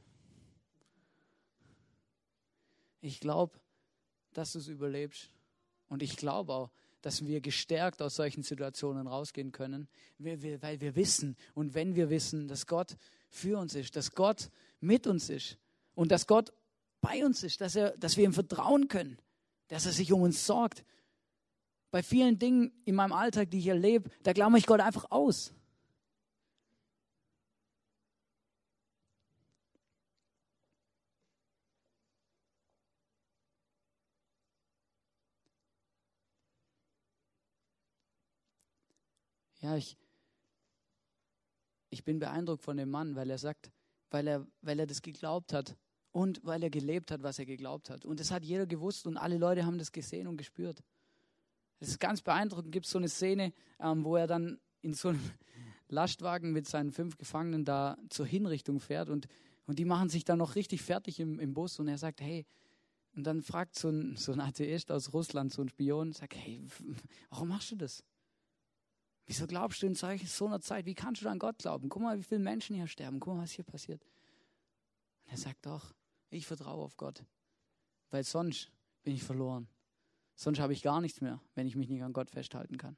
[3.02, 3.60] Ich glaube,
[4.34, 5.30] dass du es überlebst.
[5.88, 11.38] Und ich glaube auch, dass wir gestärkt aus solchen Situationen rausgehen können, weil wir wissen
[11.54, 12.98] und wenn wir wissen, dass Gott
[13.30, 14.50] für uns ist, dass Gott
[14.82, 15.58] mit uns ist
[15.96, 16.52] und dass Gott
[17.02, 19.18] bei uns ist, dass, er, dass wir ihm vertrauen können,
[19.70, 20.84] dass er sich um uns sorgt.
[21.92, 25.54] Bei vielen Dingen in meinem Alltag, die ich erlebe, da glaube ich Gott einfach aus.
[39.62, 39.98] Ja, ich,
[41.90, 43.72] ich bin beeindruckt von dem Mann, weil er sagt,
[44.10, 45.76] weil er, weil er das geglaubt hat
[46.12, 48.06] und weil er gelebt hat, was er geglaubt hat.
[48.06, 50.84] Und das hat jeder gewusst und alle Leute haben das gesehen und gespürt.
[51.80, 52.72] Es ist ganz beeindruckend.
[52.72, 55.22] Gibt so eine Szene, ähm, wo er dann in so einem
[55.90, 59.28] Lastwagen mit seinen fünf Gefangenen da zur Hinrichtung fährt und,
[59.66, 62.46] und die machen sich dann noch richtig fertig im, im Bus und er sagt, hey,
[63.16, 66.62] und dann fragt so ein, so ein Atheist aus Russland, so ein Spion, sagt, hey,
[67.30, 68.04] warum machst du das?
[69.30, 71.88] Wieso glaubst du in solch, so einer Zeit, wie kannst du an Gott glauben?
[71.88, 73.20] Guck mal, wie viele Menschen hier sterben.
[73.20, 74.04] Guck mal, was hier passiert.
[75.24, 75.94] Und er sagt doch,
[76.32, 77.24] ich vertraue auf Gott.
[78.10, 78.72] Weil sonst
[79.04, 79.70] bin ich verloren.
[80.34, 82.98] Sonst habe ich gar nichts mehr, wenn ich mich nicht an Gott festhalten kann.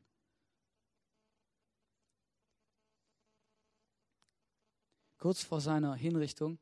[5.17, 6.59] Kurz vor seiner Hinrichtung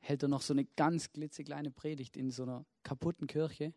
[0.00, 3.72] hält er noch so eine ganz klitzekleine Predigt in so einer kaputten Kirche.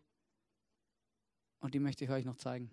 [1.60, 2.72] Und die möchte ich euch noch zeigen.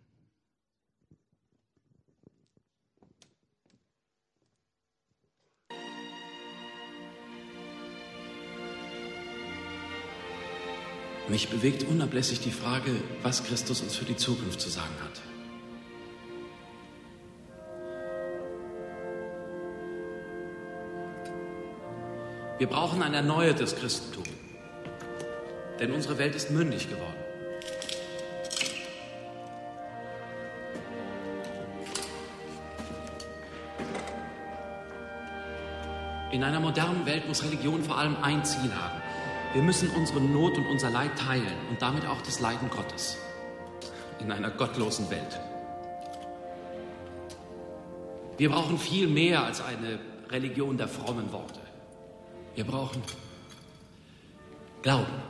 [11.31, 12.91] Mich bewegt unablässig die Frage,
[13.23, 15.21] was Christus uns für die Zukunft zu sagen hat.
[22.59, 24.25] Wir brauchen ein erneuertes Christentum,
[25.79, 27.15] denn unsere Welt ist mündig geworden.
[36.33, 39.00] In einer modernen Welt muss Religion vor allem ein Ziel haben.
[39.53, 43.17] Wir müssen unsere Not und unser Leid teilen und damit auch das Leiden Gottes.
[44.19, 45.39] In einer gottlosen Welt.
[48.37, 51.59] Wir brauchen viel mehr als eine Religion der frommen Worte.
[52.55, 53.01] Wir brauchen
[54.81, 55.21] Glauben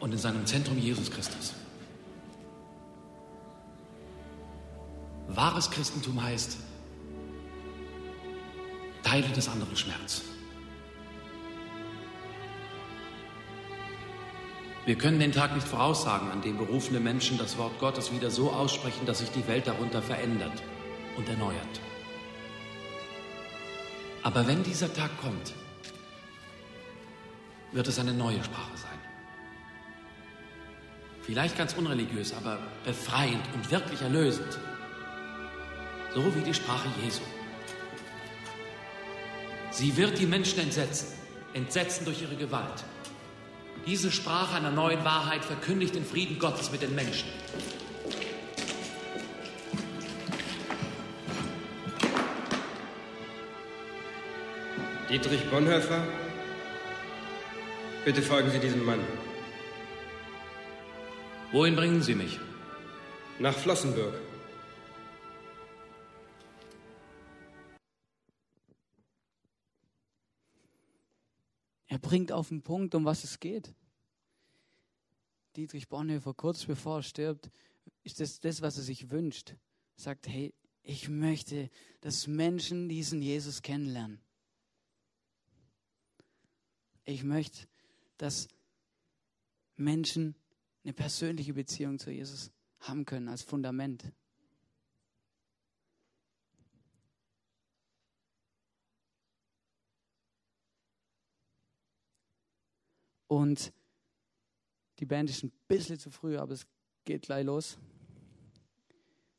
[0.00, 1.54] und in seinem Zentrum Jesus Christus.
[5.28, 6.58] Wahres Christentum heißt,
[9.02, 10.22] teile des anderen Schmerz.
[14.86, 18.52] Wir können den Tag nicht voraussagen, an dem berufene Menschen das Wort Gottes wieder so
[18.52, 20.62] aussprechen, dass sich die Welt darunter verändert
[21.16, 21.80] und erneuert.
[24.22, 25.54] Aber wenn dieser Tag kommt,
[27.72, 28.98] wird es eine neue Sprache sein.
[31.22, 34.56] Vielleicht ganz unreligiös, aber befreiend und wirklich erlösend.
[36.14, 37.22] So wie die Sprache Jesu.
[39.72, 41.08] Sie wird die Menschen entsetzen,
[41.54, 42.84] entsetzen durch ihre Gewalt.
[43.86, 47.28] Diese Sprache einer neuen Wahrheit verkündigt den Frieden Gottes mit den Menschen.
[55.08, 56.02] Dietrich Bonhoeffer,
[58.04, 58.98] bitte folgen Sie diesem Mann.
[61.52, 62.40] Wohin bringen Sie mich?
[63.38, 64.14] Nach Flossenburg.
[71.96, 73.74] Er bringt auf den Punkt, um was es geht.
[75.56, 77.50] Dietrich Bonhoeffer, kurz bevor er stirbt,
[78.02, 79.54] ist das das, was er sich wünscht.
[79.96, 81.70] Sagt, hey, ich möchte,
[82.02, 84.20] dass Menschen diesen Jesus kennenlernen.
[87.06, 87.66] Ich möchte,
[88.18, 88.48] dass
[89.76, 90.36] Menschen
[90.84, 94.12] eine persönliche Beziehung zu Jesus haben können als Fundament.
[103.28, 103.72] Und
[104.98, 106.66] die Band ist ein bisschen zu früh, aber es
[107.04, 107.78] geht gleich los.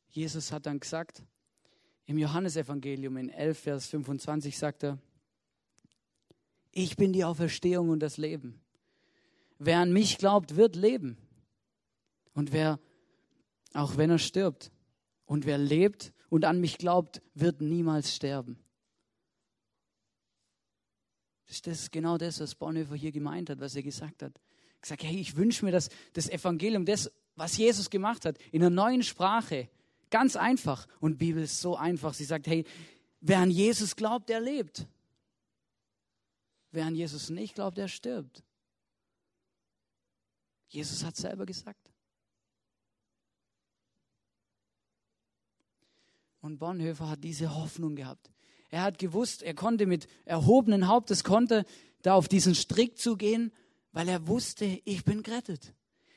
[0.09, 1.23] Jesus hat dann gesagt,
[2.05, 4.97] im Johannesevangelium in 11, Vers 25 sagt er,
[6.71, 8.61] ich bin die Auferstehung und das Leben.
[9.59, 11.17] Wer an mich glaubt, wird leben.
[12.33, 12.79] Und wer,
[13.73, 14.71] auch wenn er stirbt,
[15.27, 18.57] und wer lebt und an mich glaubt, wird niemals sterben.
[21.47, 24.33] Das ist genau das, was Bonhoeffer hier gemeint hat, was er gesagt hat.
[24.35, 28.61] Er gesagt, hey, ich wünsche mir, dass das Evangelium, das, was Jesus gemacht hat, in
[28.61, 29.69] einer neuen Sprache,
[30.09, 30.87] ganz einfach.
[30.99, 32.13] Und Bibel ist so einfach.
[32.13, 32.65] Sie sagt, hey,
[33.21, 34.85] wer an Jesus glaubt, der lebt.
[36.71, 38.43] Wer an Jesus nicht glaubt, der stirbt.
[40.67, 41.89] Jesus hat selber gesagt.
[46.41, 48.29] Und Bonhoeffer hat diese Hoffnung gehabt.
[48.69, 51.65] Er hat gewusst, er konnte mit erhobenen Hauptes konnte
[52.01, 53.51] da auf diesen Strick zugehen,
[53.91, 55.73] weil er wusste, ich bin gerettet.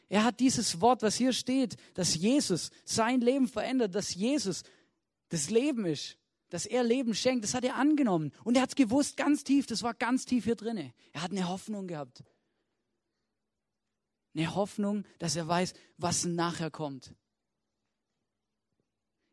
[0.08, 4.64] Er hat dieses Wort, was hier steht, dass Jesus sein Leben verändert, dass Jesus
[5.28, 8.32] das Leben ist, dass er Leben schenkt, das hat er angenommen.
[8.42, 10.92] Und er hat es gewusst, ganz tief, das war ganz tief hier drinne.
[11.12, 12.24] Er hat eine Hoffnung gehabt.
[14.34, 17.14] Eine Hoffnung, dass er weiß, was nachher kommt.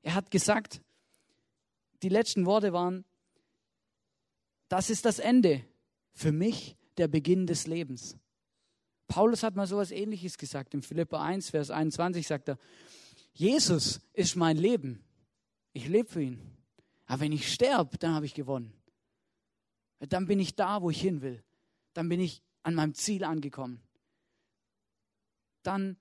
[0.03, 0.81] Er hat gesagt,
[2.03, 3.05] die letzten Worte waren,
[4.69, 5.65] das ist das Ende.
[6.13, 8.17] Für mich der Beginn des Lebens.
[9.07, 10.73] Paulus hat mal so etwas ähnliches gesagt.
[10.73, 12.57] In Philippa 1, Vers 21 sagt er,
[13.33, 15.03] Jesus ist mein Leben.
[15.73, 16.57] Ich lebe für ihn.
[17.05, 18.73] Aber wenn ich sterbe, dann habe ich gewonnen.
[19.99, 21.43] Dann bin ich da, wo ich hin will.
[21.93, 23.81] Dann bin ich an meinem Ziel angekommen.
[25.63, 25.97] Dann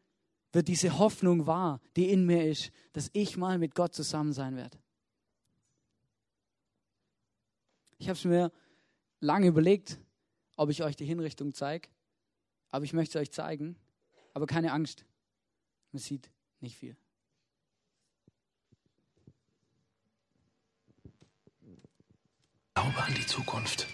[0.52, 4.56] wird diese Hoffnung wahr, die in mir ist, dass ich mal mit Gott zusammen sein
[4.56, 4.78] werde.
[7.98, 8.52] Ich habe es mir
[9.20, 9.98] lange überlegt,
[10.56, 11.88] ob ich euch die Hinrichtung zeige,
[12.68, 13.76] aber ich möchte es euch zeigen.
[14.34, 15.06] Aber keine Angst,
[15.92, 16.30] man sieht
[16.60, 16.96] nicht viel.
[22.74, 23.86] Glaube an die Zukunft.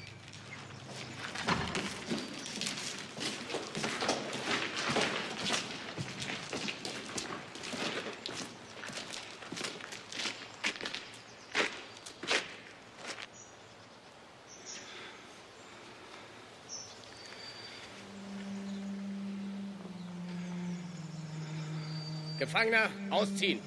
[22.52, 23.60] Gefangener, ausziehen.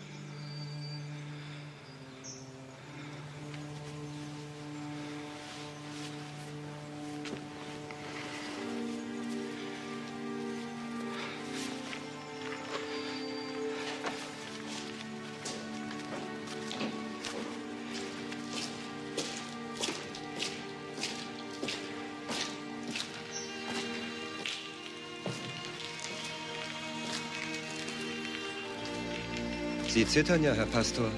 [29.96, 31.10] Sie zittern ja, Herr Pastor.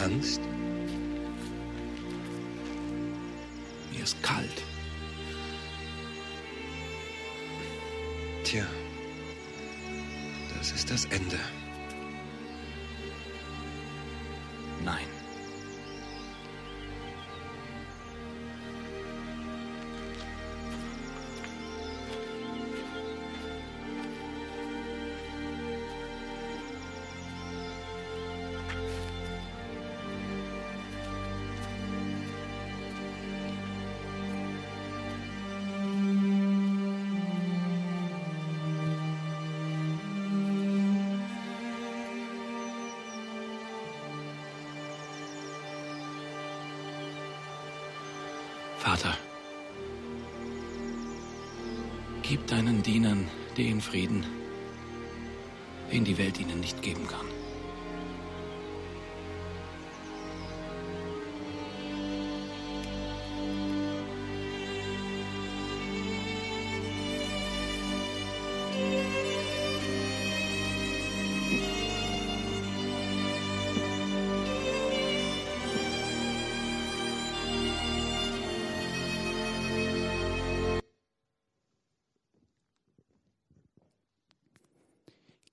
[0.00, 0.40] Angst?
[3.90, 4.62] Mir ist kalt.
[8.44, 8.64] Tja,
[10.56, 11.40] das ist das Ende.
[53.80, 54.24] Frieden,
[55.92, 57.39] den die Welt ihnen nicht geben kann.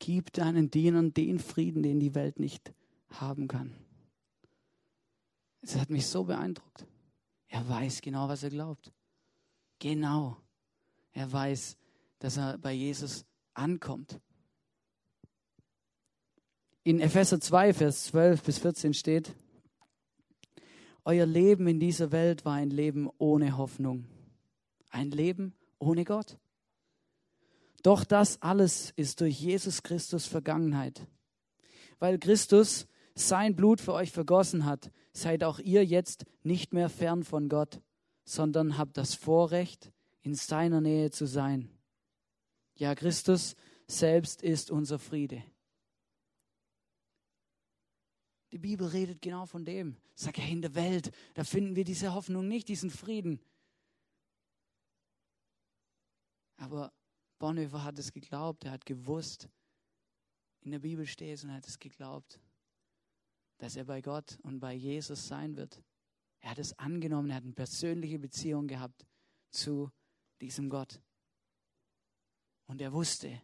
[0.08, 2.74] Gib deinen Dienern den Frieden, den die Welt nicht
[3.10, 3.76] haben kann.
[5.60, 6.88] Es hat mich so beeindruckt.
[7.49, 8.93] Er weiß genau, was er glaubt.
[9.80, 10.38] Genau.
[11.12, 11.76] Er weiß,
[12.20, 14.22] dass er bei Jesus ankommt.
[16.84, 19.36] In Epheser 2, Vers 12 bis 14 steht,
[21.03, 24.05] Euer Leben in dieser Welt war ein Leben ohne Hoffnung.
[24.89, 26.38] Ein Leben ohne Gott.
[27.84, 31.07] Doch das alles ist durch Jesus Christus Vergangenheit.
[31.99, 37.23] Weil Christus sein Blut für euch vergossen hat, seid auch ihr jetzt nicht mehr fern
[37.23, 37.82] von Gott,
[38.23, 41.69] sondern habt das Vorrecht, in seiner Nähe zu sein.
[42.75, 43.55] Ja, Christus
[43.88, 45.43] selbst ist unser Friede.
[48.51, 49.97] Die Bibel redet genau von dem.
[50.15, 53.39] Sag ja, in der Welt, da finden wir diese Hoffnung nicht, diesen Frieden.
[56.57, 56.91] Aber
[57.40, 59.50] Bonhoeffer hat es geglaubt, er hat gewusst,
[60.62, 62.40] in der Bibel steht es und er hat es geglaubt,
[63.58, 65.82] dass er bei Gott und bei Jesus sein wird.
[66.40, 69.06] Er hat es angenommen, er hat eine persönliche Beziehung gehabt
[69.50, 69.92] zu
[70.42, 71.02] diesem Gott.
[72.68, 73.42] Und er wusste,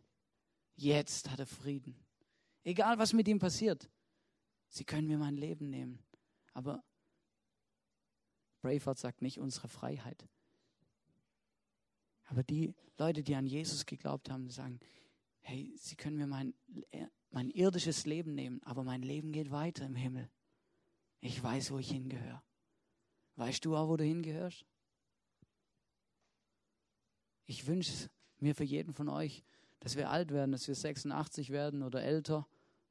[0.75, 1.95] jetzt hat er Frieden.
[2.63, 3.89] Egal was mit ihm passiert,
[4.69, 6.03] sie können mir mein Leben nehmen.
[6.53, 6.83] Aber
[8.61, 10.27] Braveheart sagt nicht unsere Freiheit.
[12.33, 14.79] Aber die Leute, die an Jesus geglaubt haben, sagen,
[15.41, 16.55] hey, sie können mir mein,
[17.29, 20.31] mein irdisches Leben nehmen, aber mein Leben geht weiter im Himmel.
[21.19, 22.41] Ich weiß, wo ich hingehöre.
[23.35, 24.65] Weißt du auch, wo du hingehörst?
[27.45, 28.09] Ich wünsche
[28.39, 29.43] mir für jeden von euch,
[29.79, 32.47] dass wir alt werden, dass wir 86 werden oder älter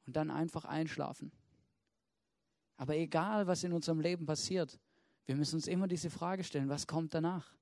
[0.07, 1.33] und dann einfach einschlafen.
[2.77, 4.79] Aber egal, was in unserem Leben passiert,
[5.27, 7.53] wir müssen uns immer diese Frage stellen, was kommt danach?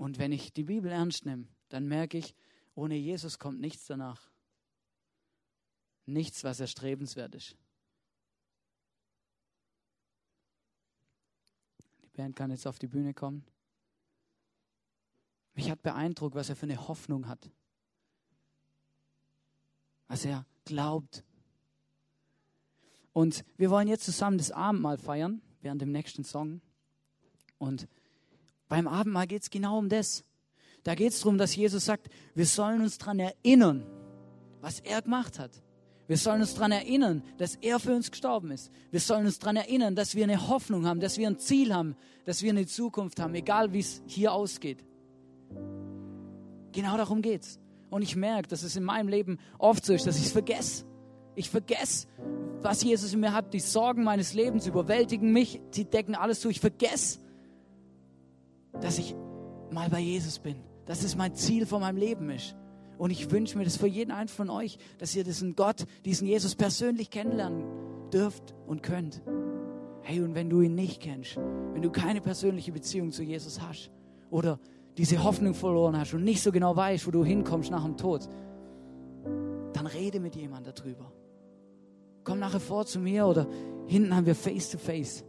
[0.00, 2.34] Und wenn ich die Bibel ernst nehme, dann merke ich,
[2.74, 4.30] ohne Jesus kommt nichts danach.
[6.06, 7.54] Nichts, was erstrebenswert ist.
[12.02, 13.44] Die Band kann jetzt auf die Bühne kommen.
[15.52, 17.50] Mich hat beeindruckt, was er für eine Hoffnung hat.
[20.08, 21.24] Was er glaubt.
[23.12, 26.62] Und wir wollen jetzt zusammen das Abendmahl feiern, während dem nächsten Song.
[27.58, 27.86] Und
[28.70, 30.24] beim Abendmahl geht es genau um das.
[30.84, 33.84] Da geht es darum, dass Jesus sagt, wir sollen uns daran erinnern,
[34.60, 35.50] was er gemacht hat.
[36.06, 38.70] Wir sollen uns daran erinnern, dass er für uns gestorben ist.
[38.92, 41.96] Wir sollen uns daran erinnern, dass wir eine Hoffnung haben, dass wir ein Ziel haben,
[42.24, 44.84] dass wir eine Zukunft haben, egal wie es hier ausgeht.
[46.70, 47.58] Genau darum geht es.
[47.90, 50.84] Und ich merke, dass es in meinem Leben oft so ist, dass ich es vergesse.
[51.34, 52.06] Ich vergesse,
[52.62, 53.52] was Jesus in mir hat.
[53.52, 55.60] Die Sorgen meines Lebens überwältigen mich.
[55.72, 56.50] Sie decken alles zu.
[56.50, 57.18] Ich vergesse,
[58.80, 59.14] dass ich
[59.70, 60.56] mal bei Jesus bin,
[60.86, 62.56] dass es mein Ziel von meinem Leben ist.
[62.98, 66.26] Und ich wünsche mir das für jeden einen von euch, dass ihr diesen Gott, diesen
[66.26, 67.64] Jesus persönlich kennenlernen
[68.12, 69.22] dürft und könnt.
[70.02, 73.90] Hey, und wenn du ihn nicht kennst, wenn du keine persönliche Beziehung zu Jesus hast
[74.30, 74.58] oder
[74.98, 78.28] diese Hoffnung verloren hast und nicht so genau weißt, wo du hinkommst nach dem Tod,
[79.72, 81.12] dann rede mit jemandem darüber.
[82.24, 83.46] Komm nachher vor zu mir oder
[83.86, 85.24] hinten haben wir Face to Face.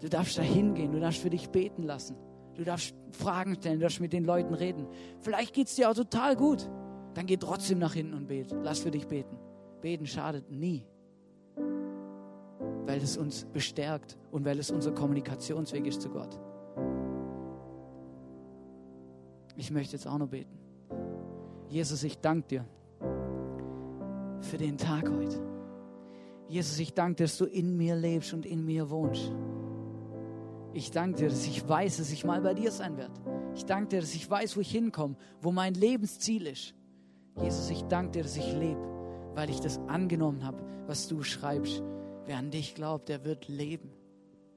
[0.00, 2.16] Du darfst da hingehen, du darfst für dich beten lassen.
[2.54, 4.86] Du darfst Fragen stellen, du darfst mit den Leuten reden.
[5.20, 6.68] Vielleicht geht es dir auch total gut.
[7.14, 8.58] Dann geh trotzdem nach hinten und bete.
[8.62, 9.36] Lass für dich beten.
[9.80, 10.84] Beten schadet nie.
[12.86, 16.38] Weil es uns bestärkt und weil es unser Kommunikationsweg ist zu Gott.
[19.56, 20.58] Ich möchte jetzt auch noch beten.
[21.68, 22.64] Jesus, ich danke dir
[24.40, 25.40] für den Tag heute.
[26.48, 29.32] Jesus, ich danke dir, dass du in mir lebst und in mir wohnst.
[30.72, 33.14] Ich danke dir, dass ich weiß, dass ich mal bei dir sein werde.
[33.54, 36.74] Ich danke dir, dass ich weiß, wo ich hinkomme, wo mein Lebensziel ist.
[37.40, 38.80] Jesus, ich danke dir, dass ich lebe,
[39.34, 41.82] weil ich das angenommen habe, was du schreibst.
[42.26, 43.90] Wer an dich glaubt, der wird leben.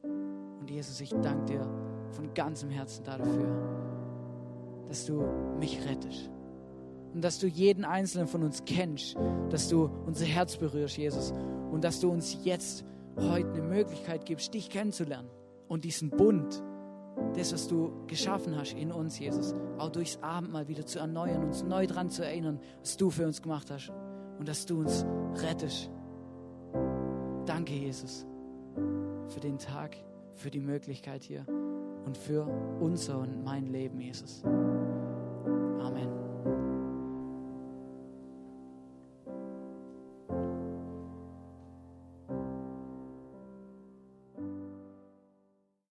[0.03, 1.67] Und Jesus, ich danke dir
[2.11, 5.23] von ganzem Herzen dafür, dass du
[5.59, 6.29] mich rettest.
[7.13, 9.15] Und dass du jeden einzelnen von uns kennst,
[9.49, 11.31] dass du unser Herz berührst, Jesus.
[11.71, 12.85] Und dass du uns jetzt
[13.17, 15.29] heute eine Möglichkeit gibst, dich kennenzulernen
[15.67, 16.63] und diesen Bund,
[17.35, 21.63] das, was du geschaffen hast in uns, Jesus, auch durchs Abendmahl wieder zu erneuern, uns
[21.63, 23.91] neu daran zu erinnern, was du für uns gemacht hast
[24.39, 25.05] und dass du uns
[25.35, 25.89] rettest.
[27.45, 28.25] Danke, Jesus,
[29.27, 29.95] für den Tag,
[30.35, 31.45] für die Möglichkeit hier
[32.05, 32.45] und für
[32.79, 34.43] unser und mein Leben, Jesus.